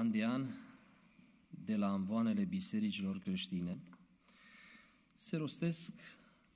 an 0.00 0.10
de 0.10 0.24
an, 0.24 0.46
de 1.48 1.76
la 1.76 1.94
învoanele 1.94 2.44
bisericilor 2.44 3.18
creștine, 3.18 3.78
se 5.14 5.36
rostesc 5.36 5.92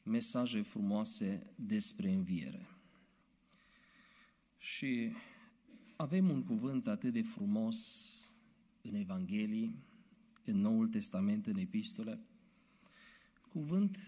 mesaje 0.03 0.63
frumoase 0.63 1.53
despre 1.57 2.13
înviere. 2.13 2.67
Și 4.59 5.11
avem 5.97 6.31
un 6.31 6.43
cuvânt 6.43 6.87
atât 6.87 7.13
de 7.13 7.23
frumos 7.23 7.79
în 8.83 8.95
Evanghelii, 8.95 9.85
în 10.45 10.57
Noul 10.57 10.89
Testament, 10.89 11.47
în 11.47 11.57
epistole, 11.57 12.21
cuvânt 13.49 13.99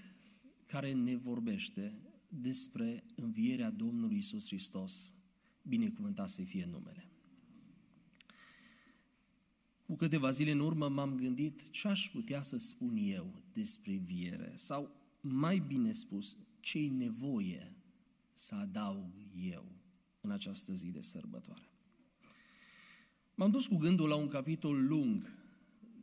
care 0.66 0.93
ne 0.93 1.16
vorbește 1.16 2.00
despre 2.29 3.05
învierea 3.14 3.71
Domnului 3.71 4.18
Isus 4.18 4.46
Hristos, 4.46 5.14
binecuvântat 5.62 6.29
să 6.29 6.43
fie 6.43 6.68
numele. 6.71 7.15
Cu 9.86 9.95
câteva 9.95 10.31
zile 10.31 10.50
în 10.50 10.61
urmă 10.61 10.89
m-am 10.89 11.14
gândit 11.14 11.71
ce 11.71 11.89
aș 11.89 12.11
putea 12.13 12.43
să 12.43 12.57
spun 12.57 12.96
eu 12.96 13.43
despre 13.53 13.93
înviere 13.93 14.53
sau, 14.54 14.90
mai 15.21 15.59
bine 15.59 15.93
spus, 15.93 16.36
ce-i 16.61 16.89
nevoie 16.89 17.72
să 18.32 18.54
adaug 18.54 19.12
eu 19.35 19.64
în 20.21 20.31
această 20.31 20.72
zi 20.72 20.86
de 20.86 21.00
sărbătoare. 21.00 21.71
M-am 23.35 23.50
dus 23.50 23.67
cu 23.67 23.76
gândul 23.76 24.09
la 24.09 24.14
un 24.14 24.29
capitol 24.29 24.86
lung 24.86 25.32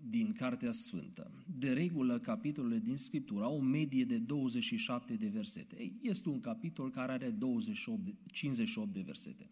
din 0.10 0.34
Cartea 0.34 0.72
Sfântă. 0.72 1.32
De 1.58 1.74
regulă, 1.74 2.20
capitolele 2.20 2.80
din 2.80 2.98
Scriptură 2.98 3.44
au 3.44 3.58
o 3.58 3.62
medie 3.62 4.06
de 4.06 4.18
27 4.18 5.14
de 5.14 5.28
versete. 5.28 5.76
Ei, 5.80 6.00
este 6.02 6.30
un 6.30 6.40
capitol 6.40 6.92
care 6.92 7.12
are 7.12 7.30
28 7.30 8.04
de, 8.04 8.16
58 8.32 8.94
de 8.94 9.02
versete. 9.02 9.50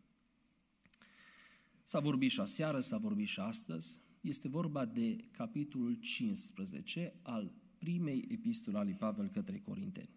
S-a 1.83 1.99
vorbit 1.99 2.31
și 2.31 2.39
aseară, 2.39 2.79
s-a 2.79 2.97
vorbit 2.97 3.27
și 3.27 3.39
astăzi. 3.39 3.99
Este 4.21 4.47
vorba 4.47 4.85
de 4.85 5.15
capitolul 5.31 5.93
15 5.93 7.13
al 7.21 7.51
primei 7.77 8.27
epistole 8.31 8.77
a 8.77 8.83
lui 8.83 8.93
Pavel 8.93 9.29
către 9.29 9.59
Corinteni. 9.59 10.09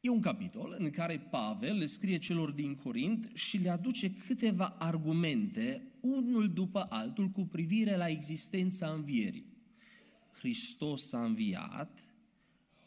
E 0.00 0.08
un 0.08 0.20
capitol 0.20 0.76
în 0.78 0.90
care 0.90 1.18
Pavel 1.30 1.76
le 1.76 1.86
scrie 1.86 2.18
celor 2.18 2.50
din 2.50 2.74
Corint 2.74 3.30
și 3.34 3.56
le 3.56 3.68
aduce 3.68 4.14
câteva 4.14 4.66
argumente, 4.66 5.82
unul 6.00 6.52
după 6.52 6.86
altul, 6.88 7.28
cu 7.28 7.42
privire 7.42 7.96
la 7.96 8.08
existența 8.08 8.90
învierii. 8.90 9.46
Hristos 10.32 11.12
a 11.12 11.24
înviat 11.24 11.98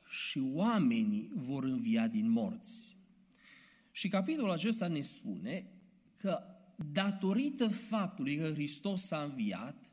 și 0.10 0.40
oamenii 0.40 1.32
vor 1.36 1.64
învia 1.64 2.08
din 2.08 2.30
morți. 2.30 2.98
Și 3.92 4.08
capitolul 4.08 4.52
acesta 4.52 4.88
ne 4.88 5.02
spune 5.02 5.66
că 6.16 6.57
datorită 6.78 7.68
faptului 7.68 8.38
că 8.38 8.52
Hristos 8.54 9.12
a 9.12 9.24
înviat, 9.24 9.92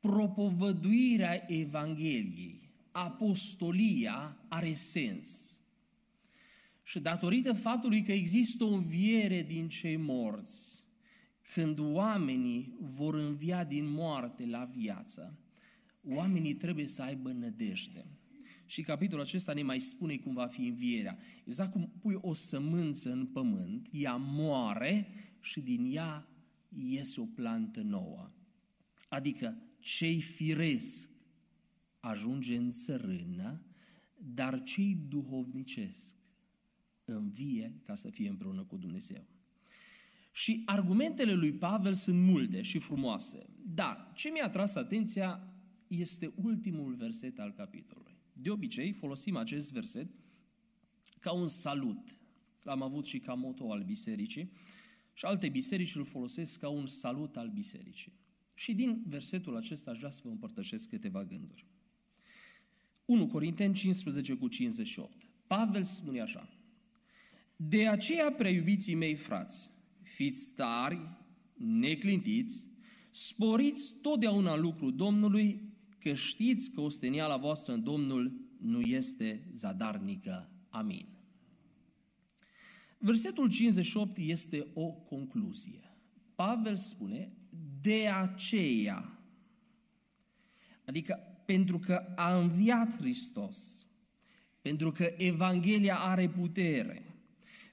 propovăduirea 0.00 1.44
Evangheliei, 1.46 2.70
apostolia 2.90 4.36
are 4.48 4.74
sens. 4.74 5.60
Și 6.82 7.00
datorită 7.00 7.52
faptului 7.52 8.02
că 8.02 8.12
există 8.12 8.64
o 8.64 8.74
înviere 8.74 9.42
din 9.42 9.68
cei 9.68 9.96
morți, 9.96 10.84
când 11.54 11.78
oamenii 11.78 12.76
vor 12.80 13.14
învia 13.14 13.64
din 13.64 13.90
moarte 13.90 14.46
la 14.46 14.64
viață, 14.64 15.38
oamenii 16.08 16.54
trebuie 16.54 16.86
să 16.86 17.02
aibă 17.02 17.32
nădejde. 17.32 18.06
Și 18.66 18.82
capitolul 18.82 19.24
acesta 19.24 19.52
ne 19.52 19.62
mai 19.62 19.80
spune 19.80 20.16
cum 20.16 20.34
va 20.34 20.46
fi 20.46 20.66
învierea. 20.66 21.18
Exact 21.44 21.72
cum 21.72 21.92
pui 22.00 22.18
o 22.20 22.34
sămânță 22.34 23.12
în 23.12 23.26
pământ, 23.26 23.88
ea 23.90 24.16
moare 24.16 25.08
și 25.42 25.60
din 25.60 25.94
ea 25.94 26.28
iese 26.68 27.20
o 27.20 27.24
plantă 27.24 27.80
nouă. 27.80 28.30
Adică 29.08 29.56
cei 29.78 30.20
firesc 30.20 31.10
ajunge 32.00 32.56
în 32.56 32.70
țărână, 32.70 33.62
dar 34.16 34.62
cei 34.62 34.94
duhovnicesc 35.08 36.16
învie 37.04 37.80
ca 37.84 37.94
să 37.94 38.10
fie 38.10 38.28
împreună 38.28 38.64
cu 38.64 38.76
Dumnezeu. 38.76 39.26
Și 40.32 40.62
argumentele 40.64 41.34
lui 41.34 41.52
Pavel 41.52 41.94
sunt 41.94 42.20
multe 42.20 42.62
și 42.62 42.78
frumoase, 42.78 43.46
dar 43.64 44.12
ce 44.14 44.30
mi-a 44.30 44.50
tras 44.50 44.74
atenția 44.74 45.54
este 45.86 46.32
ultimul 46.34 46.94
verset 46.94 47.38
al 47.38 47.52
capitolului. 47.52 48.16
De 48.32 48.50
obicei 48.50 48.92
folosim 48.92 49.36
acest 49.36 49.72
verset 49.72 50.10
ca 51.20 51.32
un 51.32 51.48
salut. 51.48 52.18
L-am 52.62 52.82
avut 52.82 53.04
și 53.04 53.18
ca 53.18 53.34
moto 53.34 53.72
al 53.72 53.82
bisericii 53.82 54.52
și 55.22 55.28
alte 55.28 55.48
biserici 55.48 55.94
îl 55.94 56.04
folosesc 56.04 56.58
ca 56.58 56.68
un 56.68 56.86
salut 56.86 57.36
al 57.36 57.48
bisericii. 57.48 58.12
Și 58.54 58.74
din 58.74 59.02
versetul 59.06 59.56
acesta 59.56 59.90
aș 59.90 59.98
vrea 59.98 60.10
să 60.10 60.20
vă 60.24 60.30
împărtășesc 60.30 60.88
câteva 60.88 61.24
gânduri. 61.24 61.66
1 63.04 63.26
Corinteni 63.26 63.74
15 63.74 64.34
cu 64.34 64.48
58. 64.48 65.16
Pavel 65.46 65.84
spune 65.84 66.20
așa, 66.20 66.48
de 67.56 67.88
aceea, 67.88 68.32
preiubiții 68.32 68.94
mei 68.94 69.14
frați, 69.14 69.70
fiți 70.02 70.52
tari, 70.54 70.98
neclintiți, 71.54 72.66
sporiți 73.10 73.94
totdeauna 74.00 74.56
lucru 74.56 74.90
Domnului, 74.90 75.60
că 75.98 76.14
știți 76.14 76.70
că 76.70 76.80
osteniala 76.80 77.36
voastră 77.36 77.72
în 77.72 77.82
Domnul 77.82 78.32
nu 78.58 78.80
este 78.80 79.50
zadarnică. 79.54 80.50
Amin. 80.68 81.06
Versetul 83.04 83.50
58 83.50 84.16
este 84.16 84.66
o 84.74 84.92
concluzie. 84.92 85.96
Pavel 86.34 86.76
spune, 86.76 87.32
de 87.80 88.08
aceea, 88.08 89.18
adică 90.86 91.18
pentru 91.46 91.78
că 91.78 92.12
a 92.16 92.38
înviat 92.38 92.96
Hristos, 92.96 93.86
pentru 94.60 94.90
că 94.90 95.14
Evanghelia 95.16 95.96
are 95.96 96.28
putere, 96.28 97.12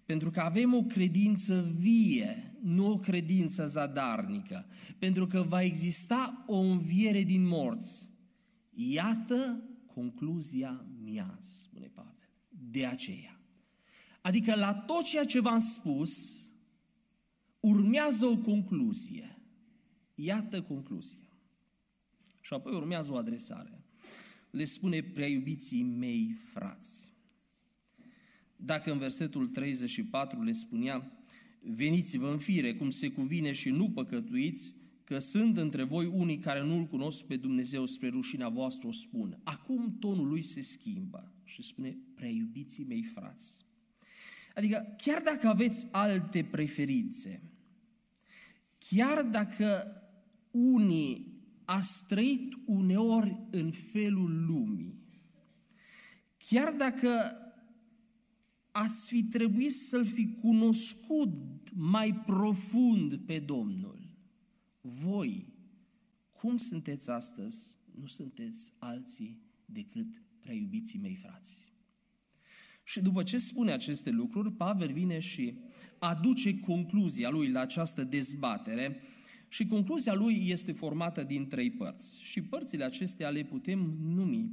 pentru 0.06 0.29
că 0.31 0.39
avem 0.39 0.73
o 0.73 0.84
credință 0.84 1.73
vie, 1.78 2.57
nu 2.62 2.91
o 2.91 2.97
credință 2.97 3.68
zadarnică. 3.68 4.66
Pentru 4.97 5.28
că 5.28 5.41
va 5.41 5.62
exista 5.62 6.44
o 6.47 6.57
înviere 6.57 7.23
din 7.23 7.47
morți. 7.47 8.09
Iată 8.73 9.63
concluzia 9.85 10.85
mea, 11.03 11.39
spune 11.41 11.85
Pavel. 11.85 12.13
De 12.50 12.85
aceea. 12.85 13.38
Adică 14.29 14.56
la 14.56 14.73
tot 14.73 15.03
ceea 15.03 15.25
ce 15.25 15.40
v-am 15.40 15.59
spus, 15.59 16.41
urmează 17.59 18.25
o 18.25 18.38
concluzie. 18.38 19.38
Iată 20.16 20.62
concluzia. 20.62 21.29
Și 22.41 22.53
apoi 22.53 22.73
urmează 22.73 23.12
o 23.12 23.16
adresare. 23.16 23.84
Le 24.50 24.66
spune 24.66 25.01
prea 25.01 25.28
iubiții 25.28 25.84
mei 25.84 26.35
frați. 26.53 27.13
Dacă 28.56 28.91
în 28.91 28.97
versetul 28.97 29.47
34 29.47 30.44
le 30.44 30.51
spunea, 30.51 31.19
veniți-vă 31.62 32.31
în 32.31 32.39
fire 32.39 32.75
cum 32.75 32.89
se 32.89 33.09
cuvine 33.09 33.51
și 33.51 33.69
nu 33.69 33.89
păcătuiți, 33.89 34.75
că 35.03 35.19
sunt 35.19 35.57
între 35.57 35.84
voi 35.84 36.06
unii 36.06 36.38
care 36.38 36.63
nu-L 36.63 36.85
cunosc 36.85 37.25
pe 37.25 37.35
Dumnezeu 37.35 37.85
spre 37.85 38.09
rușina 38.09 38.50
voastră 38.50 38.88
o 38.88 38.91
spun. 38.91 39.39
Acum 39.44 39.97
tonul 40.00 40.28
lui 40.28 40.41
se 40.41 40.62
schimbă 40.62 41.34
și 41.44 41.62
spune, 41.62 41.97
prea 42.16 42.29
iubiții 42.29 42.85
mei 42.85 43.03
frați. 43.03 43.68
Adică 44.59 44.95
chiar 44.97 45.21
dacă 45.21 45.47
aveți 45.47 45.87
alte 45.91 46.43
preferințe, 46.43 47.41
chiar 48.77 49.23
dacă 49.23 50.01
unii 50.51 51.41
a 51.65 51.81
trăit 52.07 52.53
uneori 52.65 53.39
în 53.51 53.71
felul 53.71 54.45
lumii, 54.45 54.99
chiar 56.37 56.73
dacă 56.73 57.09
ați 58.71 59.07
fi 59.07 59.23
trebuit 59.23 59.73
să-L 59.73 60.05
fi 60.05 60.35
cunoscut 60.41 61.71
mai 61.73 62.13
profund 62.13 63.17
pe 63.17 63.39
Domnul. 63.39 64.09
Voi, 64.81 65.53
cum 66.31 66.57
sunteți 66.57 67.09
astăzi, 67.09 67.77
nu 68.00 68.07
sunteți 68.07 68.73
alții 68.77 69.41
decât 69.65 70.23
prea 70.39 70.53
iubiții 70.53 71.00
mei 71.00 71.15
frați. 71.15 71.69
Și 72.89 73.01
după 73.01 73.24
ce 73.24 73.38
spune 73.38 73.71
aceste 73.71 74.09
lucruri, 74.09 74.51
Pavel 74.51 74.91
vine 74.91 75.19
și 75.19 75.53
aduce 76.00 76.59
concluzia 76.59 77.30
lui 77.30 77.50
la 77.50 77.59
această 77.59 78.03
dezbatere 78.03 79.01
și 79.47 79.65
concluzia 79.65 80.13
lui 80.13 80.50
este 80.50 80.71
formată 80.71 81.24
din 81.24 81.47
trei 81.47 81.71
părți. 81.71 82.24
Și 82.24 82.41
părțile 82.41 82.83
acestea 82.83 83.30
le 83.30 83.44
putem 83.44 83.80
numi 84.01 84.51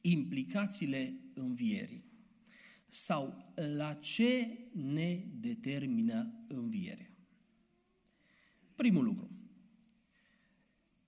implicațiile 0.00 1.14
învierii 1.34 2.04
sau 2.88 3.52
la 3.54 3.94
ce 3.94 4.58
ne 4.72 5.24
determină 5.40 6.44
învierea. 6.48 7.10
Primul 8.74 9.04
lucru. 9.04 9.30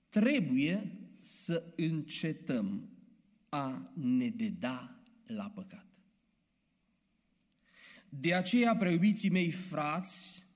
Trebuie 0.09 0.99
să 1.21 1.73
încetăm 1.77 2.89
a 3.49 3.93
ne 3.95 4.29
deda 4.29 5.03
la 5.27 5.51
păcat. 5.51 5.92
De 8.19 8.35
aceea, 8.35 8.77
preiubiții 8.77 9.31
mei 9.31 9.51
frați, 9.51 10.47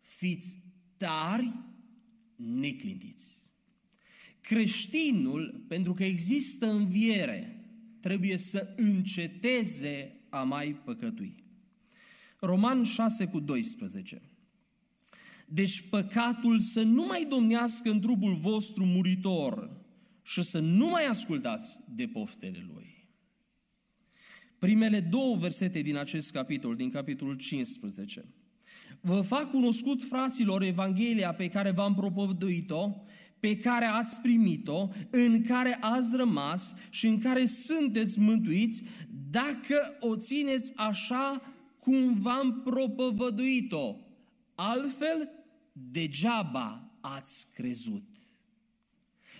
fiți 0.00 0.56
tari, 0.96 1.52
neclintiți. 2.36 3.50
Creștinul, 4.40 5.64
pentru 5.68 5.94
că 5.94 6.04
există 6.04 6.70
înviere, 6.70 7.64
trebuie 8.00 8.36
să 8.36 8.74
înceteze 8.76 10.20
a 10.28 10.42
mai 10.42 10.80
păcătui. 10.84 11.44
Roman 12.40 12.82
6 12.82 13.26
cu 13.26 13.40
12. 13.40 14.22
Deci 15.46 15.88
păcatul 15.88 16.60
să 16.60 16.82
nu 16.82 17.06
mai 17.06 17.24
domnească 17.24 17.90
în 17.90 18.00
trupul 18.00 18.34
vostru 18.34 18.84
muritor 18.84 19.84
și 20.22 20.42
să 20.42 20.58
nu 20.58 20.88
mai 20.88 21.06
ascultați 21.06 21.78
de 21.94 22.06
poftele 22.06 22.66
lui. 22.74 22.95
Primele 24.58 25.00
două 25.00 25.36
versete 25.36 25.80
din 25.80 25.96
acest 25.96 26.32
capitol, 26.32 26.76
din 26.76 26.90
capitolul 26.90 27.36
15. 27.36 28.24
Vă 29.00 29.20
fac 29.20 29.50
cunoscut, 29.50 30.02
fraților, 30.04 30.62
Evanghelia 30.62 31.34
pe 31.34 31.48
care 31.48 31.70
v-am 31.70 31.94
propovăduit-o, 31.94 32.94
pe 33.40 33.56
care 33.56 33.84
ați 33.84 34.20
primit-o, 34.20 34.88
în 35.10 35.42
care 35.42 35.78
ați 35.80 36.16
rămas 36.16 36.74
și 36.90 37.06
în 37.06 37.18
care 37.18 37.46
sunteți 37.46 38.18
mântuiți, 38.18 38.82
dacă 39.30 39.96
o 40.00 40.16
țineți 40.16 40.72
așa 40.76 41.42
cum 41.78 42.20
v-am 42.20 42.62
propovăduit-o. 42.64 43.96
Altfel, 44.54 45.30
degeaba 45.72 46.98
ați 47.00 47.48
crezut. 47.54 48.15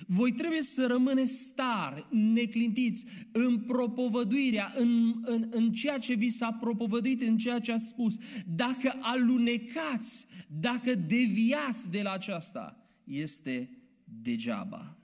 Voi 0.06 0.32
trebuie 0.32 0.62
să 0.62 0.86
rămâneți 0.86 1.34
stari, 1.34 2.06
neclintiți 2.10 3.04
în 3.32 3.60
propovăduirea, 3.60 4.72
în, 4.76 5.22
în, 5.24 5.46
în 5.50 5.72
ceea 5.72 5.98
ce 5.98 6.14
vi 6.14 6.28
s-a 6.28 6.52
propovăduit, 6.52 7.22
în 7.22 7.38
ceea 7.38 7.58
ce 7.58 7.72
ați 7.72 7.88
spus. 7.88 8.16
Dacă 8.46 8.98
alunecați, 9.00 10.26
dacă 10.60 10.94
deviați 10.94 11.90
de 11.90 12.02
la 12.02 12.12
aceasta, 12.12 12.90
este 13.04 13.70
degeaba. 14.04 14.98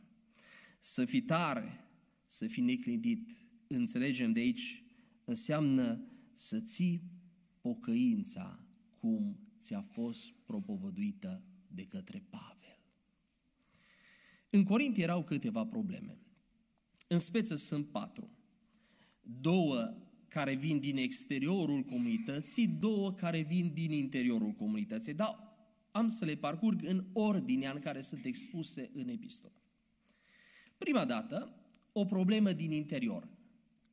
Să 0.81 1.05
fii 1.05 1.23
tare, 1.23 1.85
să 2.27 2.47
fii 2.47 2.63
neclintit, 2.63 3.29
înțelegem 3.67 4.33
de 4.33 4.41
aici, 4.41 4.83
înseamnă 5.25 6.01
să 6.35 6.61
ții 6.61 7.03
pocăința 7.61 8.67
cum 9.01 9.39
ți-a 9.59 9.81
fost 9.81 10.33
propovăduită 10.47 11.43
de 11.67 11.85
către 11.85 12.25
Pavel. 12.31 12.62
În 14.55 14.65
Corint 14.65 14.97
erau 14.97 15.25
câteva 15.25 15.65
probleme. 15.65 16.19
În 17.07 17.19
speță 17.19 17.55
sunt 17.55 17.87
patru. 17.87 18.31
Două 19.21 19.97
care 20.29 20.55
vin 20.55 20.79
din 20.81 20.97
exteriorul 20.97 21.83
comunității, 21.83 22.67
două 22.67 23.13
care 23.13 23.41
vin 23.43 23.73
din 23.75 23.93
interiorul 23.93 24.53
comunității. 24.53 25.15
Dar 25.15 25.39
am 25.91 26.09
să 26.09 26.25
le 26.25 26.35
parcurg 26.35 26.85
în 26.85 27.05
ordinea 27.13 27.73
în 27.73 27.81
care 27.81 28.01
sunt 28.01 28.25
expuse 28.25 28.91
în 28.95 29.09
epistolă. 29.09 29.63
Prima 30.79 31.05
dată, 31.05 31.57
o 31.93 32.05
problemă 32.05 32.53
din 32.53 32.71
interior. 32.71 33.29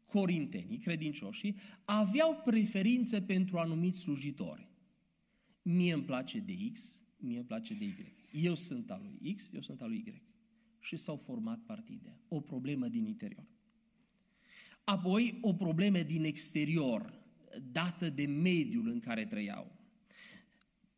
Corintenii, 0.06 0.78
credincioșii, 0.78 1.56
aveau 1.86 2.42
preferințe 2.46 3.22
pentru 3.22 3.58
anumiți 3.58 4.00
slujitori. 4.00 4.68
Mie 5.62 5.94
îmi 5.94 6.04
place 6.04 6.40
de 6.40 6.54
X, 6.72 7.04
mie 7.18 7.38
îmi 7.38 7.48
place 7.48 7.74
de 7.74 7.86
Y. 7.86 8.16
Eu 8.32 8.56
sunt 8.56 8.92
al 8.92 9.02
lui 9.04 9.34
X, 9.36 9.50
eu 9.54 9.62
sunt 9.62 9.82
al 9.82 9.90
lui 9.90 10.04
Y. 10.06 10.29
Și 10.80 10.98
s-au 10.98 11.16
format 11.16 11.60
partide. 11.66 12.20
O 12.28 12.40
problemă 12.40 12.88
din 12.88 13.06
interior. 13.06 13.48
Apoi, 14.84 15.38
o 15.42 15.54
problemă 15.54 16.02
din 16.02 16.24
exterior, 16.24 17.14
dată 17.72 18.10
de 18.10 18.26
mediul 18.26 18.88
în 18.88 19.00
care 19.00 19.26
trăiau. 19.26 19.72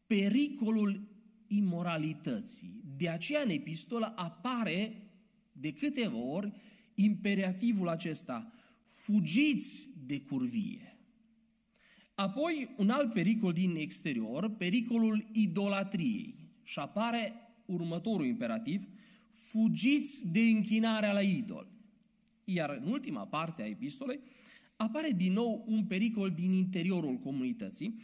Pericolul 0.07 1.07
imoralității. 1.47 2.81
De 2.97 3.09
aceea, 3.09 3.41
în 3.41 3.49
epistolă 3.49 4.13
apare 4.15 5.09
de 5.51 5.73
câteva 5.73 6.17
ori 6.17 6.51
imperativul 6.95 7.87
acesta, 7.87 8.53
fugiți 8.85 9.89
de 10.05 10.21
curvie. 10.21 10.97
Apoi, 12.15 12.69
un 12.77 12.89
alt 12.89 13.13
pericol 13.13 13.53
din 13.53 13.75
exterior, 13.75 14.49
pericolul 14.49 15.29
idolatriei. 15.31 16.35
Și 16.63 16.79
apare 16.79 17.33
următorul 17.65 18.25
imperativ, 18.25 18.87
fugiți 19.49 20.31
de 20.31 20.39
închinarea 20.39 21.13
la 21.13 21.21
idol. 21.21 21.67
Iar 22.43 22.79
în 22.81 22.91
ultima 22.91 23.27
parte 23.27 23.61
a 23.61 23.67
epistolei 23.67 24.19
apare 24.75 25.11
din 25.11 25.33
nou 25.33 25.63
un 25.67 25.85
pericol 25.85 26.31
din 26.31 26.51
interiorul 26.51 27.17
comunității, 27.17 28.01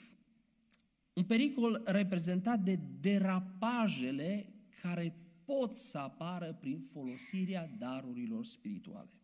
un 1.14 1.24
pericol 1.24 1.82
reprezentat 1.86 2.60
de 2.60 2.80
derapajele 3.00 4.54
care 4.82 5.16
pot 5.46 5.76
să 5.76 5.98
apară 5.98 6.58
prin 6.60 6.80
folosirea 6.80 7.76
darurilor 7.78 8.46
spirituale. 8.46 9.17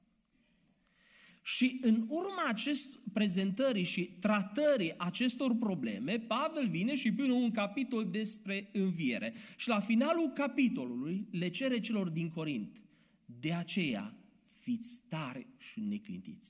Și 1.44 1.80
în 1.82 2.06
urma 2.08 2.44
acest 2.48 3.00
prezentării 3.14 3.84
și 3.84 4.04
tratării 4.20 4.94
acestor 4.98 5.56
probleme, 5.56 6.20
Pavel 6.20 6.68
vine 6.68 6.96
și 6.96 7.12
pune 7.12 7.32
un 7.32 7.52
capitol 7.52 8.10
despre 8.10 8.70
înviere. 8.74 9.34
Și 9.58 9.68
la 9.68 9.80
finalul 9.80 10.30
capitolului 10.30 11.28
le 11.32 11.50
cere 11.50 11.80
celor 11.80 12.10
din 12.10 12.30
Corint, 12.30 12.82
de 13.26 13.54
aceea 13.54 14.16
fiți 14.60 15.02
tari 15.08 15.48
și 15.58 15.80
neclintiți. 15.80 16.50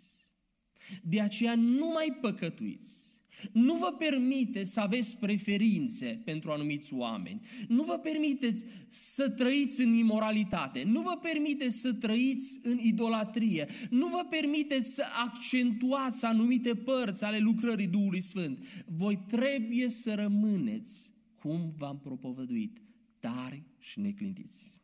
De 1.01 1.22
aceea 1.22 1.56
nu 1.56 1.88
mai 1.88 2.18
păcătuiți 2.22 3.12
nu 3.51 3.75
vă 3.75 3.95
permite 3.98 4.63
să 4.63 4.80
aveți 4.80 5.18
preferințe 5.18 6.22
pentru 6.25 6.51
anumiți 6.51 6.94
oameni. 6.94 7.42
Nu 7.68 7.84
vă 7.84 7.98
permiteți 7.98 8.66
să 8.88 9.30
trăiți 9.30 9.81
în 9.81 9.94
imoralitate. 9.94 10.84
Nu 10.84 11.01
vă 11.01 11.19
permiteți 11.22 11.80
să 11.80 11.94
trăiți 11.94 12.60
în 12.63 12.78
idolatrie. 12.78 13.68
Nu 13.90 14.07
vă 14.07 14.25
permiteți 14.30 14.94
să 14.94 15.04
accentuați 15.25 16.25
anumite 16.25 16.75
părți 16.75 17.24
ale 17.24 17.38
lucrării 17.38 17.88
Duhului 17.88 18.22
Sfânt. 18.22 18.66
Voi 18.86 19.24
trebuie 19.28 19.90
să 19.90 20.13
rămâneți 20.13 21.13
cum 21.36 21.74
v-am 21.78 22.00
propovăduit, 22.00 22.81
tari 23.19 23.63
și 23.80 24.00
neclintiți. 24.00 24.81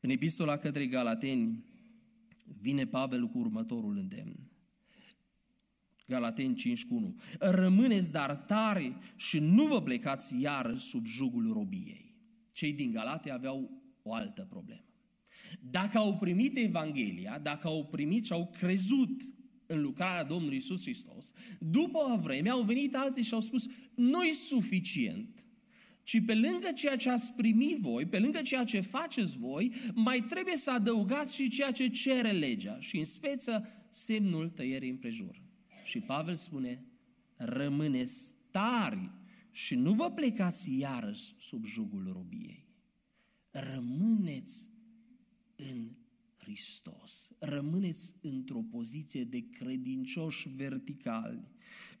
În 0.00 0.10
epistola 0.10 0.56
către 0.56 0.86
Galateni 0.86 1.64
vine 2.60 2.86
Pavel 2.86 3.26
cu 3.26 3.38
următorul 3.38 3.96
îndemn. 3.96 4.55
Galateni 6.06 6.54
5 6.54 6.84
cu 6.84 6.94
1. 6.94 7.16
Rămâneți 7.38 8.12
dar 8.12 8.36
tare 8.36 8.96
și 9.16 9.38
nu 9.38 9.66
vă 9.66 9.82
plecați 9.82 10.40
iar 10.40 10.76
sub 10.78 11.06
jugul 11.06 11.52
robiei. 11.52 12.14
Cei 12.52 12.72
din 12.72 12.90
Galate 12.90 13.30
aveau 13.30 13.70
o 14.02 14.14
altă 14.14 14.46
problemă. 14.50 14.84
Dacă 15.60 15.98
au 15.98 16.16
primit 16.16 16.56
Evanghelia, 16.56 17.38
dacă 17.38 17.66
au 17.66 17.86
primit 17.86 18.24
și 18.24 18.32
au 18.32 18.50
crezut 18.58 19.22
în 19.66 19.80
lucrarea 19.80 20.24
Domnului 20.24 20.56
Isus 20.56 20.82
Hristos, 20.82 21.32
după 21.58 21.98
o 21.98 22.16
vreme 22.16 22.48
au 22.48 22.62
venit 22.62 22.94
alții 22.94 23.22
și 23.22 23.34
au 23.34 23.40
spus, 23.40 23.66
nu-i 23.94 24.32
suficient, 24.32 25.46
ci 26.02 26.24
pe 26.24 26.34
lângă 26.34 26.72
ceea 26.74 26.96
ce 26.96 27.10
ați 27.10 27.32
primit 27.32 27.78
voi, 27.78 28.06
pe 28.06 28.18
lângă 28.18 28.42
ceea 28.42 28.64
ce 28.64 28.80
faceți 28.80 29.38
voi, 29.38 29.72
mai 29.94 30.24
trebuie 30.28 30.56
să 30.56 30.70
adăugați 30.70 31.34
și 31.34 31.48
ceea 31.48 31.70
ce 31.70 31.88
cere 31.88 32.30
legea 32.30 32.76
și 32.80 32.98
în 32.98 33.04
speță 33.04 33.68
semnul 33.90 34.48
tăierii 34.48 34.90
împrejur. 34.90 35.45
Și 35.86 36.00
Pavel 36.00 36.34
spune, 36.34 36.84
rămâneți 37.36 38.30
tari 38.50 39.10
și 39.50 39.74
nu 39.74 39.94
vă 39.94 40.10
plecați 40.10 40.78
iarăși 40.78 41.34
sub 41.38 41.64
jugul 41.64 42.10
robiei. 42.12 42.68
Rămâneți 43.50 44.68
în 45.56 45.90
Hristos. 46.36 47.32
Rămâneți 47.38 48.14
într-o 48.20 48.62
poziție 48.70 49.24
de 49.24 49.48
credincioși 49.48 50.48
verticali. 50.48 51.48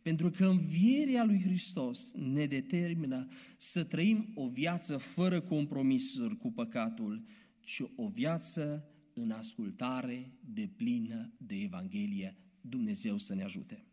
Pentru 0.02 0.30
că 0.30 0.46
învierea 0.46 1.24
lui 1.24 1.40
Hristos 1.40 2.12
ne 2.12 2.46
determină 2.46 3.28
să 3.56 3.84
trăim 3.84 4.32
o 4.34 4.48
viață 4.48 4.96
fără 4.96 5.40
compromisuri 5.40 6.36
cu 6.36 6.52
păcatul, 6.52 7.24
ci 7.60 7.82
o 7.96 8.08
viață 8.08 8.90
în 9.12 9.30
ascultare 9.30 10.32
de 10.40 10.70
plină 10.76 11.32
de 11.38 11.54
Evanghelie 11.54 12.45
Dumnezeu 12.68 13.18
să 13.18 13.34
ne 13.34 13.42
ajute. 13.42 13.84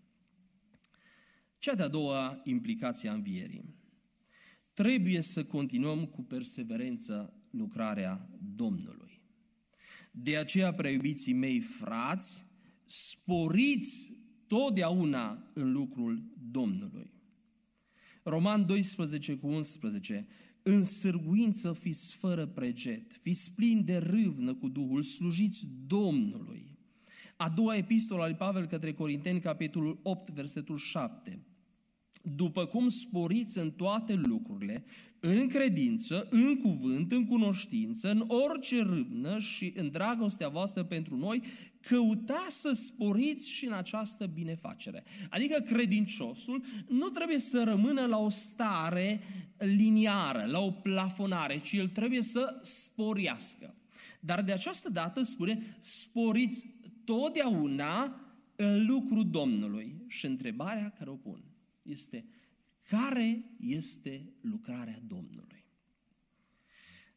Cea 1.57 1.75
de-a 1.75 1.87
doua 1.87 2.41
implicație 2.43 3.09
a 3.09 3.13
învierii. 3.13 3.75
Trebuie 4.73 5.21
să 5.21 5.45
continuăm 5.45 6.05
cu 6.05 6.23
perseverență 6.23 7.33
lucrarea 7.49 8.29
Domnului. 8.55 9.21
De 10.11 10.37
aceea, 10.37 10.73
preiubiții 10.73 11.33
mei 11.33 11.59
frați, 11.59 12.45
sporiți 12.85 14.11
totdeauna 14.47 15.45
în 15.53 15.71
lucrul 15.71 16.23
Domnului. 16.51 17.11
Roman 18.23 18.65
12 18.65 19.35
cu 19.35 19.47
11. 19.47 20.27
În 20.63 20.83
sârguință 20.83 21.73
fiți 21.73 22.15
fără 22.15 22.47
preget, 22.47 23.13
fiți 23.21 23.51
plini 23.51 23.83
de 23.83 23.97
râvnă 23.97 24.53
cu 24.53 24.67
Duhul, 24.67 25.01
slujiți 25.01 25.67
Domnului. 25.87 26.72
A 27.43 27.49
doua 27.49 27.75
epistolă 27.75 28.21
a 28.21 28.25
lui 28.25 28.35
Pavel 28.35 28.65
către 28.65 28.93
Corinteni, 28.93 29.39
capitolul 29.39 29.99
8, 30.03 30.29
versetul 30.29 30.77
7. 30.77 31.39
după 32.21 32.65
cum 32.65 32.89
sporiți 32.89 33.57
în 33.57 33.71
toate 33.71 34.13
lucrurile, 34.13 34.85
în 35.19 35.47
credință, 35.47 36.27
în 36.29 36.57
cuvânt, 36.57 37.11
în 37.11 37.25
cunoștință, 37.25 38.09
în 38.11 38.23
orice 38.27 38.81
râvnă 38.81 39.39
și 39.39 39.73
în 39.75 39.89
dragostea 39.89 40.47
voastră 40.47 40.83
pentru 40.83 41.15
noi, 41.15 41.43
căutați 41.81 42.59
să 42.59 42.71
sporiți 42.71 43.49
și 43.49 43.65
în 43.65 43.73
această 43.73 44.25
binefacere. 44.25 45.03
Adică 45.29 45.59
credinciosul 45.59 46.63
nu 46.87 47.07
trebuie 47.09 47.39
să 47.39 47.63
rămână 47.63 48.05
la 48.05 48.17
o 48.17 48.29
stare 48.29 49.21
liniară, 49.57 50.45
la 50.45 50.59
o 50.59 50.71
plafonare, 50.71 51.59
ci 51.59 51.71
el 51.71 51.87
trebuie 51.87 52.21
să 52.21 52.59
sporiască. 52.61 53.75
Dar 54.19 54.43
de 54.43 54.51
această 54.51 54.89
dată 54.89 55.21
spune, 55.21 55.77
sporiți 55.79 56.65
totdeauna 57.05 58.21
în 58.55 58.85
lucru 58.85 59.23
Domnului. 59.23 60.03
Și 60.07 60.25
întrebarea 60.25 60.89
care 60.89 61.09
o 61.09 61.15
pun 61.15 61.43
este, 61.81 62.25
care 62.87 63.55
este 63.59 64.33
lucrarea 64.41 64.99
Domnului? 65.07 65.65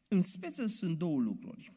În 0.07 0.21
speță 0.21 0.65
sunt 0.65 0.97
două 0.97 1.19
lucruri. 1.19 1.73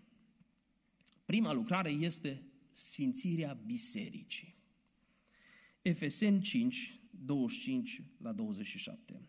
Prima 1.25 1.53
lucrare 1.53 1.91
este 1.91 2.43
sfințirea 2.73 3.53
bisericii. 3.67 4.55
Efeseni 5.83 6.41
5, 6.41 7.01
25 7.11 8.03
la 8.17 8.33
27. 8.33 9.29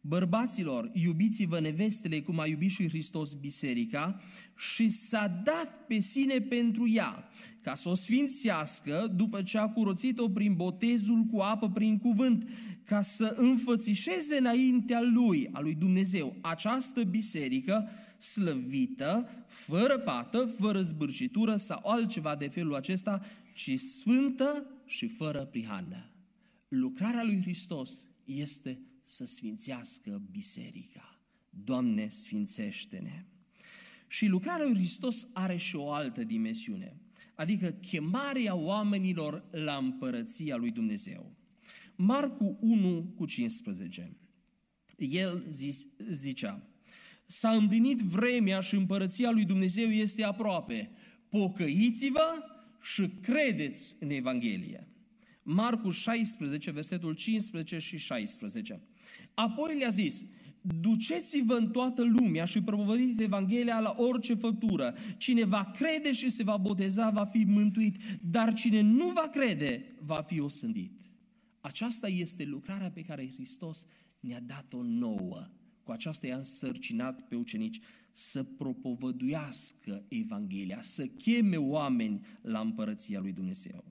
Bărbaților, 0.00 0.90
iubiți-vă 0.92 1.60
nevestele 1.60 2.20
cum 2.20 2.38
a 2.38 2.46
iubit 2.46 2.70
și 2.70 2.88
Hristos 2.88 3.34
biserica 3.34 4.20
și 4.56 4.88
s-a 4.88 5.40
dat 5.44 5.86
pe 5.86 5.98
sine 5.98 6.40
pentru 6.40 6.88
ea, 6.88 7.28
ca 7.60 7.74
să 7.74 7.88
o 7.88 7.94
sfințească 7.94 9.12
după 9.16 9.42
ce 9.42 9.58
a 9.58 9.68
curățit-o 9.68 10.28
prin 10.28 10.54
botezul 10.54 11.22
cu 11.22 11.38
apă 11.38 11.70
prin 11.70 11.98
cuvânt, 11.98 12.48
ca 12.84 13.02
să 13.02 13.34
înfățișeze 13.36 14.36
înaintea 14.36 15.00
lui, 15.00 15.48
a 15.52 15.60
lui 15.60 15.74
Dumnezeu, 15.74 16.36
această 16.40 17.04
biserică 17.04 17.88
slăvită, 18.18 19.28
fără 19.46 19.98
pată, 19.98 20.54
fără 20.58 20.80
zbârșitură 20.80 21.56
sau 21.56 21.80
altceva 21.84 22.36
de 22.36 22.48
felul 22.48 22.74
acesta, 22.74 23.20
ci 23.54 23.78
sfântă 23.78 24.66
și 24.86 25.06
fără 25.06 25.44
prihană. 25.44 26.10
Lucrarea 26.68 27.24
lui 27.24 27.40
Hristos 27.40 28.08
este 28.24 28.80
să 29.08 29.24
sfințească 29.24 30.22
biserica. 30.30 31.20
Doamne, 31.50 32.08
sfințește-ne! 32.08 33.24
Și 34.06 34.26
lucrarea 34.26 34.66
lui 34.66 34.74
Hristos 34.74 35.26
are 35.32 35.56
și 35.56 35.76
o 35.76 35.90
altă 35.90 36.24
dimensiune, 36.24 36.96
adică 37.34 37.70
chemarea 37.70 38.54
oamenilor 38.54 39.48
la 39.50 39.76
împărăția 39.76 40.56
lui 40.56 40.70
Dumnezeu. 40.70 41.36
Marcu 41.96 42.58
1 42.60 43.12
cu 43.16 43.26
15. 43.26 44.16
El 44.96 45.44
zis, 45.50 45.86
zicea, 46.10 46.68
s-a 47.26 47.50
împlinit 47.50 47.98
vremea 47.98 48.60
și 48.60 48.74
împărăția 48.74 49.30
lui 49.30 49.44
Dumnezeu 49.44 49.88
este 49.88 50.24
aproape. 50.24 50.90
Pocăiți-vă 51.28 52.42
și 52.80 53.08
credeți 53.08 53.96
în 53.98 54.10
Evanghelie. 54.10 54.88
Marcu 55.42 55.90
16, 55.90 56.70
versetul 56.70 57.14
15 57.14 57.78
și 57.78 57.96
16. 57.96 58.80
Apoi 59.34 59.78
le-a 59.78 59.88
zis, 59.88 60.24
duceți-vă 60.80 61.54
în 61.54 61.70
toată 61.70 62.02
lumea 62.02 62.44
și 62.44 62.62
propovădiți 62.62 63.22
Evanghelia 63.22 63.80
la 63.80 63.94
orice 63.96 64.34
făptură. 64.34 64.94
Cine 65.16 65.44
va 65.44 65.70
crede 65.76 66.12
și 66.12 66.28
se 66.28 66.42
va 66.42 66.56
boteza 66.56 67.10
va 67.10 67.24
fi 67.24 67.44
mântuit, 67.44 67.96
dar 68.22 68.54
cine 68.54 68.80
nu 68.80 69.10
va 69.10 69.28
crede 69.28 69.84
va 70.04 70.20
fi 70.20 70.40
osândit. 70.40 71.00
Aceasta 71.60 72.08
este 72.08 72.44
lucrarea 72.44 72.90
pe 72.90 73.02
care 73.02 73.32
Hristos 73.32 73.86
ne-a 74.20 74.40
dat-o 74.40 74.82
nouă. 74.82 75.46
Cu 75.82 75.90
aceasta 75.90 76.26
i-a 76.26 76.36
însărcinat 76.36 77.28
pe 77.28 77.36
ucenici 77.36 77.80
să 78.12 78.42
propovăduiască 78.42 80.04
Evanghelia, 80.08 80.82
să 80.82 81.06
cheme 81.06 81.56
oameni 81.56 82.26
la 82.42 82.60
împărăția 82.60 83.20
lui 83.20 83.32
Dumnezeu. 83.32 83.84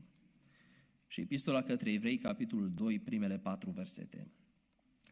Și 1.08 1.22
epistola 1.22 1.62
către 1.62 1.92
evrei, 1.92 2.18
capitolul 2.18 2.72
2, 2.74 3.00
primele 3.00 3.38
patru 3.38 3.70
versete. 3.70 4.32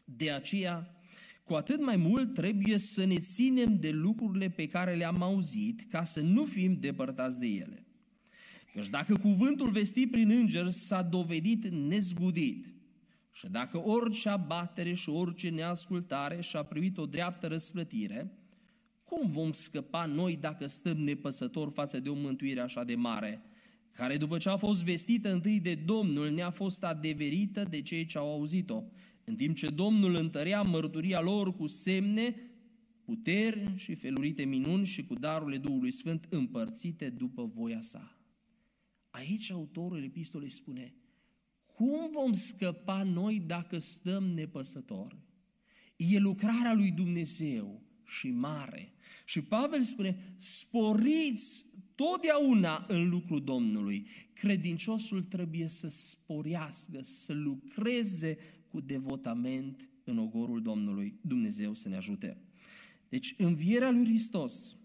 De 0.08 0.30
aceea, 0.30 1.00
cu 1.44 1.54
atât 1.54 1.80
mai 1.80 1.96
mult 1.96 2.34
trebuie 2.34 2.78
să 2.78 3.04
ne 3.04 3.18
ținem 3.18 3.76
de 3.80 3.90
lucrurile 3.90 4.48
pe 4.48 4.66
care 4.66 4.94
le-am 4.94 5.22
auzit, 5.22 5.90
ca 5.90 6.04
să 6.04 6.20
nu 6.20 6.44
fim 6.44 6.76
depărtați 6.80 7.40
de 7.40 7.46
ele. 7.46 7.86
Căci 8.72 8.88
dacă 8.88 9.16
cuvântul 9.16 9.70
vestit 9.70 10.10
prin 10.10 10.30
înger 10.30 10.68
s-a 10.68 11.02
dovedit 11.02 11.68
nezgudit, 11.68 12.74
și 13.32 13.46
dacă 13.50 13.78
orice 13.78 14.28
abatere 14.28 14.94
și 14.94 15.08
orice 15.08 15.48
neascultare 15.48 16.40
și-a 16.40 16.62
primit 16.62 16.98
o 16.98 17.06
dreaptă 17.06 17.46
răsplătire, 17.46 18.32
cum 19.04 19.30
vom 19.30 19.52
scăpa 19.52 20.04
noi 20.04 20.36
dacă 20.36 20.66
stăm 20.66 20.96
nepăsători 20.96 21.70
față 21.70 22.00
de 22.00 22.08
o 22.08 22.14
mântuire 22.14 22.60
așa 22.60 22.84
de 22.84 22.94
mare, 22.94 23.42
care 23.92 24.16
după 24.16 24.38
ce 24.38 24.48
a 24.48 24.56
fost 24.56 24.84
vestită 24.84 25.32
întâi 25.32 25.60
de 25.60 25.74
Domnul 25.74 26.30
ne-a 26.30 26.50
fost 26.50 26.84
adeverită 26.84 27.64
de 27.70 27.82
cei 27.82 28.04
ce 28.04 28.18
au 28.18 28.32
auzit-o, 28.32 28.82
în 29.28 29.36
timp 29.36 29.56
ce 29.56 29.68
Domnul 29.68 30.14
întărea 30.14 30.62
mărturia 30.62 31.20
lor 31.20 31.56
cu 31.56 31.66
semne, 31.66 32.34
puteri 33.04 33.72
și 33.76 33.94
felurite 33.94 34.44
minuni 34.44 34.86
și 34.86 35.04
cu 35.04 35.14
darurile 35.14 35.58
Duhului 35.58 35.90
Sfânt 35.90 36.26
împărțite 36.28 37.08
după 37.08 37.44
voia 37.54 37.80
sa. 37.80 38.20
Aici 39.10 39.50
autorul 39.50 40.02
epistolei 40.02 40.50
spune, 40.50 40.94
cum 41.62 42.10
vom 42.12 42.32
scăpa 42.32 43.02
noi 43.02 43.42
dacă 43.46 43.78
stăm 43.78 44.24
nepăsători? 44.24 45.16
E 45.96 46.18
lucrarea 46.18 46.72
lui 46.72 46.90
Dumnezeu 46.90 47.82
și 48.04 48.30
mare. 48.30 48.92
Și 49.24 49.42
Pavel 49.42 49.82
spune, 49.82 50.34
sporiți 50.36 51.64
totdeauna 51.94 52.84
în 52.88 53.08
lucrul 53.08 53.44
Domnului. 53.44 54.06
Credinciosul 54.32 55.22
trebuie 55.22 55.68
să 55.68 55.88
sporească, 55.88 57.00
să 57.02 57.32
lucreze 57.32 58.38
cu 58.68 58.80
devotament 58.80 59.88
în 60.04 60.18
ogorul 60.18 60.62
Domnului. 60.62 61.18
Dumnezeu 61.20 61.74
să 61.74 61.88
ne 61.88 61.96
ajute. 61.96 62.36
Deci 63.08 63.34
învierea 63.38 63.90
lui 63.90 64.04
Hristos 64.04 64.76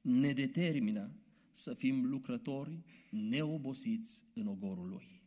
ne 0.00 0.32
determină 0.32 1.10
să 1.52 1.74
fim 1.74 2.04
lucrători 2.04 2.78
neobosiți 3.10 4.24
în 4.32 4.46
ogorul 4.46 4.88
Lui. 4.88 5.22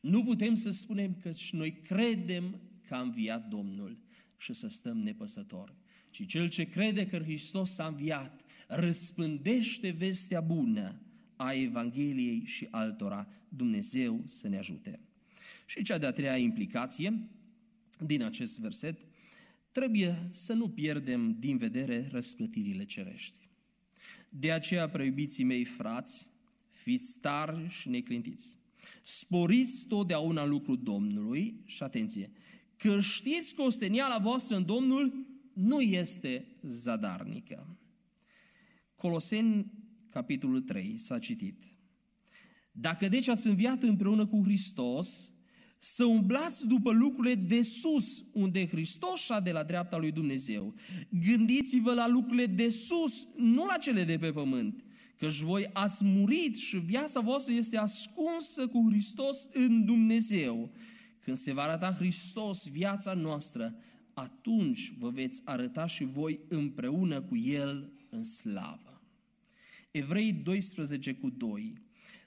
Nu 0.00 0.24
putem 0.24 0.54
să 0.54 0.70
spunem 0.70 1.14
că 1.14 1.32
și 1.32 1.54
noi 1.54 1.72
credem 1.72 2.60
că 2.88 2.94
a 2.94 3.00
înviat 3.00 3.48
Domnul 3.48 3.98
și 4.36 4.54
să 4.54 4.68
stăm 4.68 4.98
nepăsători. 4.98 5.74
Și 6.10 6.26
cel 6.26 6.48
ce 6.48 6.64
crede 6.64 7.06
că 7.06 7.18
Hristos 7.18 7.78
a 7.78 7.86
înviat, 7.86 8.40
răspândește 8.68 9.90
vestea 9.90 10.40
bună 10.40 11.00
a 11.36 11.52
Evangheliei 11.52 12.44
și 12.44 12.68
altora. 12.70 13.28
Dumnezeu 13.48 14.22
să 14.24 14.48
ne 14.48 14.58
ajute. 14.58 15.00
Și 15.70 15.82
cea 15.82 15.98
de-a 15.98 16.12
treia 16.12 16.36
implicație 16.36 17.28
din 17.98 18.22
acest 18.22 18.58
verset, 18.58 19.06
trebuie 19.72 20.28
să 20.30 20.52
nu 20.52 20.68
pierdem 20.68 21.36
din 21.38 21.56
vedere 21.56 22.08
răsplătirile 22.10 22.84
cerești. 22.84 23.48
De 24.28 24.52
aceea, 24.52 24.88
preiubiții 24.88 25.44
mei 25.44 25.64
frați, 25.64 26.30
fiți 26.70 27.18
tari 27.18 27.68
și 27.68 27.88
neclintiți. 27.88 28.58
Sporiți 29.02 29.86
totdeauna 29.86 30.44
lucrul 30.44 30.82
Domnului 30.82 31.62
și 31.64 31.82
atenție, 31.82 32.30
că 32.76 33.00
știți 33.00 33.54
că 33.54 33.62
osteniala 33.62 34.18
voastră 34.18 34.56
în 34.56 34.64
Domnul 34.64 35.26
nu 35.52 35.80
este 35.80 36.46
zadarnică. 36.62 37.78
Coloseni, 38.94 39.72
capitolul 40.08 40.60
3, 40.60 40.98
s-a 40.98 41.18
citit. 41.18 41.64
Dacă 42.72 43.08
deci 43.08 43.28
ați 43.28 43.46
înviat 43.46 43.82
împreună 43.82 44.26
cu 44.26 44.42
Hristos, 44.42 45.34
să 45.82 46.04
umblați 46.04 46.66
după 46.66 46.90
lucrurile 46.90 47.34
de 47.34 47.62
sus, 47.62 48.24
unde 48.32 48.66
Hristos 48.66 49.20
și 49.20 49.32
de 49.42 49.50
la 49.50 49.62
dreapta 49.62 49.96
lui 49.96 50.12
Dumnezeu. 50.12 50.74
Gândiți-vă 51.08 51.94
la 51.94 52.08
lucrurile 52.08 52.46
de 52.46 52.70
sus, 52.70 53.26
nu 53.36 53.64
la 53.64 53.76
cele 53.76 54.04
de 54.04 54.18
pe 54.18 54.30
pământ, 54.30 54.84
căci 55.16 55.40
voi 55.40 55.70
ați 55.72 56.04
murit 56.04 56.56
și 56.56 56.76
viața 56.76 57.20
voastră 57.20 57.52
este 57.52 57.76
ascunsă 57.76 58.66
cu 58.66 58.86
Hristos 58.90 59.48
în 59.52 59.84
Dumnezeu. 59.84 60.70
Când 61.24 61.36
se 61.36 61.52
va 61.52 61.62
arăta 61.62 61.92
Hristos 61.92 62.66
viața 62.68 63.14
noastră, 63.14 63.74
atunci 64.14 64.92
vă 64.98 65.10
veți 65.10 65.42
arăta 65.44 65.86
și 65.86 66.04
voi 66.04 66.40
împreună 66.48 67.20
cu 67.22 67.36
El 67.36 67.92
în 68.10 68.24
slavă. 68.24 69.02
Evrei 69.90 70.32
12 70.32 71.12
cu 71.12 71.30
2 71.30 71.72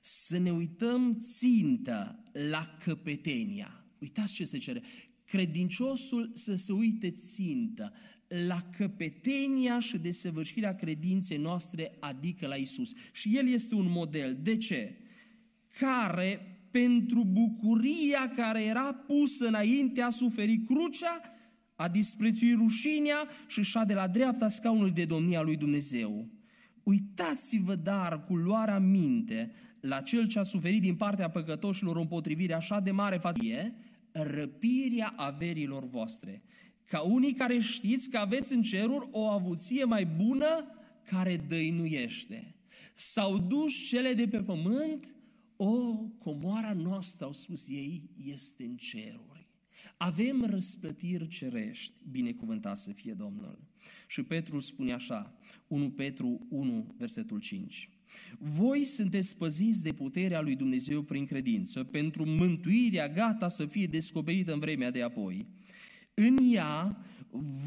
să 0.06 0.38
ne 0.38 0.52
uităm 0.52 1.22
țintă 1.22 2.24
la 2.50 2.78
căpetenia. 2.84 3.86
Uitați 4.00 4.34
ce 4.34 4.46
se 4.46 4.58
cere. 4.58 4.82
Credinciosul 5.24 6.32
să 6.34 6.56
se 6.56 6.72
uite 6.72 7.12
țintă 7.12 7.94
la 8.28 8.62
căpetenia 8.78 9.80
și 9.80 9.98
desăvârșirea 9.98 10.76
credinței 10.76 11.38
noastre, 11.38 11.98
adică 12.00 12.48
la 12.48 12.56
Isus. 12.56 12.92
Și 13.12 13.38
El 13.38 13.48
este 13.48 13.76
un 13.76 13.90
model. 13.90 14.40
De 14.42 14.58
ce? 14.58 14.98
Care 15.80 16.58
pentru 16.72 17.26
bucuria 17.26 18.30
care 18.36 18.64
era 18.64 18.94
pusă 18.94 19.48
înainte 19.48 20.02
a 20.02 20.10
suferi 20.10 20.58
crucea, 20.58 21.22
a 21.76 21.88
disprețui 21.88 22.54
rușinea 22.54 23.28
și 23.48 23.64
șa 23.64 23.86
de 23.86 23.94
la 23.94 24.08
dreapta 24.08 24.50
scaunului 24.50 24.92
de 24.92 25.06
domnia 25.06 25.42
lui 25.42 25.58
Dumnezeu. 25.58 26.30
Uitați-vă 26.84 27.76
dar 27.76 28.24
cu 28.24 28.36
luarea 28.36 28.80
minte 28.80 29.52
la 29.88 30.02
cel 30.02 30.28
ce 30.28 30.40
a 30.40 30.44
suferit 30.44 30.82
din 30.82 30.96
partea 30.96 31.30
păcătoșilor 31.30 31.96
o 31.96 32.00
împotrivire 32.00 32.54
așa 32.54 32.80
de 32.80 32.92
mare 32.92 33.18
fație, 33.18 33.76
răpirea 34.12 35.14
averilor 35.18 35.88
voastre. 35.88 36.44
Ca 36.88 37.00
unii 37.00 37.34
care 37.34 37.60
știți 37.60 38.10
că 38.10 38.18
aveți 38.18 38.54
în 38.54 38.62
ceruri 38.62 39.08
o 39.12 39.28
avuție 39.28 39.84
mai 39.84 40.06
bună 40.06 40.68
care 41.04 41.46
dăinuiește. 41.48 42.56
S-au 42.94 43.38
dus 43.38 43.74
cele 43.74 44.14
de 44.14 44.28
pe 44.28 44.42
pământ, 44.42 45.16
o, 45.56 45.96
comoara 45.98 46.74
noastră, 46.74 47.26
au 47.26 47.34
spus 47.34 47.68
ei, 47.70 48.10
este 48.18 48.64
în 48.64 48.76
ceruri. 48.76 49.48
Avem 49.98 50.46
răspătiri 50.46 51.28
cerești, 51.28 51.94
binecuvântat 52.12 52.78
să 52.78 52.92
fie 52.92 53.14
Domnul. 53.14 53.60
Și 54.08 54.24
Petru 54.24 54.60
spune 54.60 54.94
așa, 54.94 55.34
1 55.68 55.90
Petru 55.90 56.48
1, 56.50 56.96
versetul 56.98 57.40
5. 57.40 57.90
Voi 58.40 58.84
sunteți 58.84 59.38
păziți 59.38 59.84
de 59.84 59.92
puterea 59.92 60.42
lui 60.42 60.56
Dumnezeu 60.56 61.02
prin 61.02 61.26
credință, 61.26 61.84
pentru 61.84 62.26
mântuirea 62.26 63.08
gata 63.08 63.50
să 63.50 63.66
fie 63.66 63.86
descoperită 63.86 64.54
în 64.54 64.60
vremea 64.60 64.92
de 64.92 65.02
apoi. 65.02 65.48
În 66.14 66.38
ea, 66.52 66.98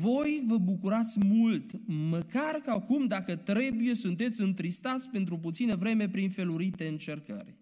voi 0.01 0.43
vă 0.47 0.59
bucurați 0.59 1.19
mult, 1.25 1.71
măcar 1.87 2.55
că 2.55 2.71
acum, 2.71 3.07
dacă 3.07 3.37
trebuie, 3.37 3.95
sunteți 3.95 4.41
întristați 4.41 5.11
pentru 5.11 5.39
puțină 5.39 5.77
vreme 5.77 6.09
prin 6.09 6.31
felurite 6.31 6.87
încercări. 6.87 7.55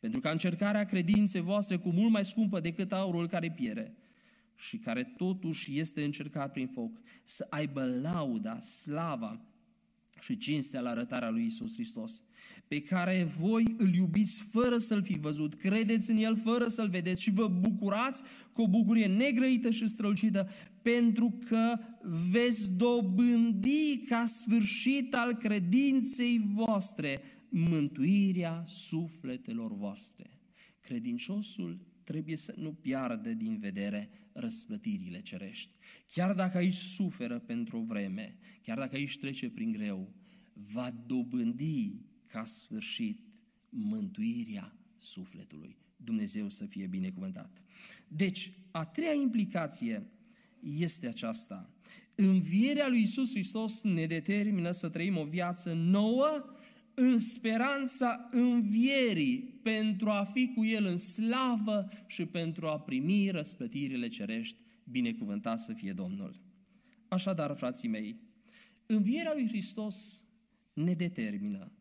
Pentru 0.00 0.20
că 0.20 0.28
încercarea 0.28 0.84
credinței 0.84 1.40
voastre 1.40 1.76
cu 1.76 1.88
mult 1.88 2.10
mai 2.10 2.24
scumpă 2.24 2.60
decât 2.60 2.92
aurul 2.92 3.28
care 3.28 3.50
piere 3.50 3.96
și 4.56 4.76
care 4.76 5.04
totuși 5.16 5.78
este 5.78 6.04
încercat 6.04 6.52
prin 6.52 6.66
foc, 6.66 7.00
să 7.24 7.46
aibă 7.50 7.84
lauda, 8.02 8.60
slava 8.60 9.40
și 10.20 10.36
cinstea 10.36 10.80
la 10.80 10.90
arătarea 10.90 11.30
lui 11.30 11.44
Isus 11.44 11.74
Hristos, 11.74 12.22
pe 12.68 12.80
care 12.80 13.28
voi 13.38 13.74
îl 13.76 13.94
iubiți 13.94 14.48
fără 14.50 14.78
să-l 14.78 15.02
fi 15.02 15.18
văzut, 15.18 15.54
credeți 15.54 16.10
în 16.10 16.16
el 16.16 16.40
fără 16.44 16.68
să-l 16.68 16.88
vedeți 16.88 17.22
și 17.22 17.30
vă 17.30 17.48
bucurați 17.48 18.22
cu 18.52 18.62
o 18.62 18.68
bucurie 18.68 19.06
negrăită 19.06 19.70
și 19.70 19.86
strălucită, 19.86 20.50
pentru 20.82 21.38
că 21.48 21.78
veți 22.30 22.70
dobândi 22.70 23.98
ca 24.08 24.26
sfârșit 24.26 25.14
al 25.14 25.34
credinței 25.34 26.40
voastre 26.54 27.20
mântuirea 27.48 28.64
sufletelor 28.66 29.76
voastre. 29.76 30.30
Credinciosul 30.80 31.87
trebuie 32.08 32.36
să 32.36 32.54
nu 32.56 32.72
piardă 32.72 33.32
din 33.32 33.58
vedere 33.58 34.10
răsplătirile 34.32 35.20
cerești. 35.22 35.70
Chiar 36.12 36.34
dacă 36.34 36.56
aici 36.56 36.74
suferă 36.74 37.38
pentru 37.38 37.78
o 37.78 37.84
vreme, 37.84 38.36
chiar 38.62 38.78
dacă 38.78 38.96
aici 38.96 39.18
trece 39.18 39.50
prin 39.50 39.72
greu, 39.72 40.14
va 40.52 40.90
dobândi 41.06 41.92
ca 42.26 42.44
sfârșit 42.44 43.20
mântuirea 43.68 44.76
sufletului. 44.96 45.76
Dumnezeu 45.96 46.48
să 46.48 46.66
fie 46.66 46.86
binecuvântat. 46.86 47.62
Deci, 48.08 48.52
a 48.70 48.84
treia 48.84 49.14
implicație 49.14 50.06
este 50.60 51.08
aceasta. 51.08 51.70
Învierea 52.14 52.88
lui 52.88 53.02
Isus 53.02 53.30
Hristos 53.30 53.82
ne 53.82 54.06
determină 54.06 54.70
să 54.70 54.88
trăim 54.88 55.16
o 55.16 55.24
viață 55.24 55.72
nouă 55.72 56.44
în 57.00 57.18
speranța 57.18 58.28
învierii 58.30 59.60
pentru 59.62 60.10
a 60.10 60.24
fi 60.24 60.52
cu 60.54 60.64
El 60.64 60.84
în 60.84 60.96
slavă 60.96 61.88
și 62.06 62.26
pentru 62.26 62.66
a 62.66 62.80
primi 62.80 63.30
răsplătirile 63.30 64.08
cerești. 64.08 64.60
Binecuvântat 64.84 65.60
să 65.60 65.72
fie 65.72 65.92
Domnul. 65.92 66.40
Așadar, 67.08 67.56
frații 67.56 67.88
mei, 67.88 68.20
învierea 68.86 69.32
lui 69.34 69.48
Hristos 69.48 70.24
ne 70.72 70.94
determină 70.94 71.72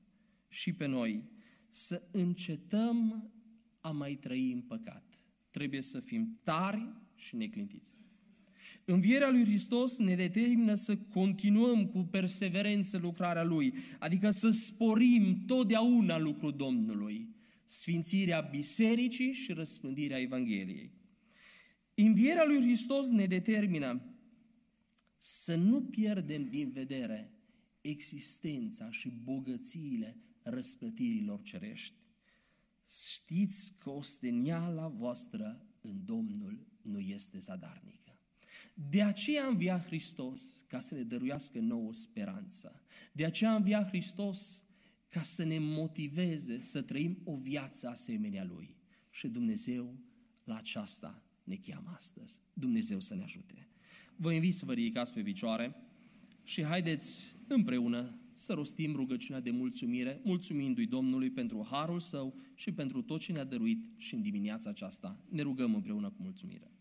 și 0.48 0.74
pe 0.74 0.86
noi 0.86 1.24
să 1.70 2.04
încetăm 2.12 3.30
a 3.82 3.91
mai 3.91 4.15
trăi 4.15 4.52
în 4.52 4.62
păcat. 4.62 5.22
Trebuie 5.50 5.82
să 5.82 6.00
fim 6.00 6.39
tari 6.44 6.88
și 7.15 7.36
neclintiți. 7.36 7.96
Învierea 8.89 9.30
lui 9.30 9.45
Hristos 9.45 9.97
ne 9.97 10.15
determină 10.15 10.73
să 10.73 10.97
continuăm 10.97 11.88
cu 11.88 12.00
perseverență 12.00 12.97
lucrarea 12.97 13.43
Lui, 13.43 13.73
adică 14.00 14.30
să 14.30 14.50
sporim 14.50 15.43
totdeauna 15.45 16.17
lucrul 16.17 16.56
Domnului, 16.56 17.36
sfințirea 17.65 18.41
bisericii 18.41 19.34
și 19.34 19.54
răspândirea 19.54 20.19
Evangheliei. 20.19 20.91
Învierea 21.93 22.45
lui 22.45 22.62
Hristos 22.62 23.08
ne 23.08 23.26
determină 23.26 24.02
să 25.17 25.56
nu 25.56 25.82
pierdem 25.82 26.43
din 26.43 26.71
vedere 26.71 27.32
existența 27.82 28.91
și 28.91 29.10
bogățiile 29.23 30.17
răspătirilor 30.41 31.41
cerești. 31.41 31.95
Știți 33.10 33.73
că 33.78 33.89
osteniala 33.89 34.88
voastră 34.88 35.65
în 35.82 36.06
Domnul 36.06 36.67
nu 36.82 37.00
este 37.00 37.39
zadarnică. 37.39 38.07
De 38.74 39.02
aceea 39.02 39.43
a 39.43 39.48
înviat 39.48 39.86
Hristos 39.86 40.63
ca 40.67 40.80
să 40.80 40.96
ne 40.96 41.04
dăruiască 41.04 41.60
nouă 41.60 41.93
speranță. 41.93 42.82
De 43.12 43.26
aceea 43.26 43.52
a 43.52 43.56
înviat 43.56 43.88
Hristos 43.88 44.63
ca 45.10 45.22
să 45.22 45.43
ne 45.43 45.60
motiveze 45.60 46.62
să 46.62 46.82
trăim 46.82 47.22
o 47.24 47.36
viață 47.36 47.88
asemenea 47.88 48.43
Lui. 48.43 48.76
Și 49.10 49.28
Dumnezeu 49.28 50.00
la 50.43 50.56
aceasta 50.56 51.24
ne 51.43 51.56
cheamă 51.56 51.93
astăzi. 51.96 52.39
Dumnezeu 52.54 53.00
să 53.00 53.15
ne 53.15 53.24
ajute. 53.24 53.67
Vă 54.15 54.32
invit 54.32 54.54
să 54.54 54.65
vă 54.65 54.74
ridicați 54.74 55.13
pe 55.13 55.22
picioare 55.22 55.76
și 56.43 56.63
haideți 56.63 57.36
împreună 57.48 58.20
să 58.34 58.54
rostim 58.54 58.96
rugăciunea 58.96 59.41
de 59.41 59.52
mulțumire, 59.52 60.22
mulțumindu-i 60.24 60.86
Domnului 60.86 61.32
pentru 61.32 61.67
harul 61.70 62.00
său 62.00 62.36
și 62.56 62.72
pentru 62.72 63.02
tot 63.02 63.20
ce 63.20 63.32
ne-a 63.32 63.43
dăruit 63.43 63.86
și 63.98 64.13
în 64.13 64.22
dimineața 64.22 64.70
aceasta. 64.70 65.20
Ne 65.30 65.41
rugăm 65.41 65.76
împreună 65.76 66.10
cu 66.10 66.22
mulțumire. 66.22 66.77